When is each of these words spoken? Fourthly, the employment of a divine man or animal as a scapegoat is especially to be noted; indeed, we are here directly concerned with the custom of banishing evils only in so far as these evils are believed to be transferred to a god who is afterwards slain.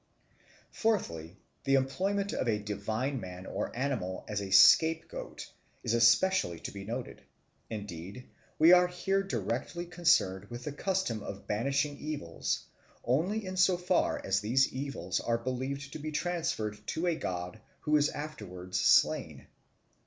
Fourthly, 0.71 1.37
the 1.63 1.75
employment 1.75 2.33
of 2.33 2.47
a 2.47 2.57
divine 2.57 3.19
man 3.19 3.45
or 3.45 3.71
animal 3.77 4.25
as 4.27 4.41
a 4.41 4.49
scapegoat 4.49 5.47
is 5.83 5.93
especially 5.93 6.59
to 6.59 6.71
be 6.71 6.83
noted; 6.83 7.21
indeed, 7.69 8.27
we 8.57 8.71
are 8.71 8.87
here 8.87 9.21
directly 9.21 9.85
concerned 9.85 10.45
with 10.45 10.63
the 10.63 10.71
custom 10.71 11.21
of 11.21 11.45
banishing 11.45 11.99
evils 11.99 12.65
only 13.03 13.45
in 13.45 13.55
so 13.55 13.77
far 13.77 14.19
as 14.25 14.39
these 14.39 14.73
evils 14.73 15.19
are 15.19 15.37
believed 15.37 15.93
to 15.93 15.99
be 15.99 16.11
transferred 16.11 16.79
to 16.87 17.05
a 17.05 17.13
god 17.13 17.61
who 17.81 17.95
is 17.95 18.09
afterwards 18.09 18.79
slain. 18.79 19.45